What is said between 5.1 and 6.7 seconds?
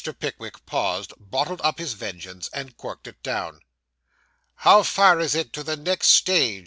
is it to the next stage?